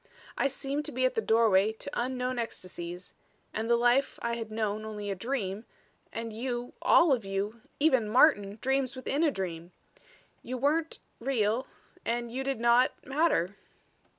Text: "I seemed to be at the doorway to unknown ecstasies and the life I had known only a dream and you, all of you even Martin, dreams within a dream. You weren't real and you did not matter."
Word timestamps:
"I 0.35 0.47
seemed 0.47 0.83
to 0.85 0.91
be 0.91 1.05
at 1.05 1.13
the 1.13 1.21
doorway 1.21 1.73
to 1.73 1.91
unknown 1.93 2.39
ecstasies 2.39 3.13
and 3.53 3.69
the 3.69 3.75
life 3.75 4.17
I 4.23 4.33
had 4.35 4.49
known 4.49 4.83
only 4.83 5.11
a 5.11 5.15
dream 5.15 5.63
and 6.11 6.33
you, 6.33 6.73
all 6.81 7.13
of 7.13 7.23
you 7.23 7.61
even 7.79 8.09
Martin, 8.09 8.57
dreams 8.63 8.95
within 8.95 9.23
a 9.23 9.29
dream. 9.29 9.73
You 10.41 10.57
weren't 10.57 10.97
real 11.19 11.67
and 12.03 12.31
you 12.31 12.43
did 12.43 12.59
not 12.59 12.93
matter." 13.05 13.55